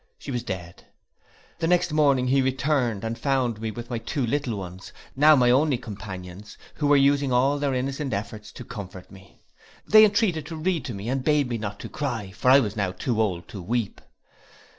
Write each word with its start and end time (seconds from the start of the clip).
She 0.17 0.31
was 0.31 0.41
dead!—The 0.41 1.67
next 1.67 1.93
morning 1.93 2.29
he 2.29 2.41
returned, 2.41 3.03
and 3.03 3.19
found 3.19 3.61
me 3.61 3.69
with 3.69 3.91
my 3.91 3.99
two 3.99 4.25
little 4.25 4.57
ones, 4.57 4.91
now 5.15 5.35
my 5.35 5.51
only 5.51 5.77
companions, 5.77 6.57
who 6.77 6.87
were 6.87 6.97
using 6.97 7.31
all 7.31 7.59
their 7.59 7.75
innocent 7.75 8.11
efforts 8.11 8.51
to 8.53 8.65
comfort 8.65 9.11
me. 9.11 9.37
They 9.87 10.03
entreated 10.03 10.47
to 10.47 10.55
read 10.55 10.85
to 10.85 10.95
me, 10.95 11.07
and 11.07 11.23
bade 11.23 11.49
me 11.49 11.59
not 11.59 11.79
to 11.81 11.87
cry, 11.87 12.31
for 12.31 12.49
I 12.49 12.59
was 12.59 12.75
now 12.75 12.91
too 12.91 13.21
old 13.21 13.47
to 13.49 13.61
weep. 13.61 14.01